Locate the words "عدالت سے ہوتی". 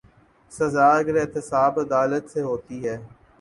1.79-2.87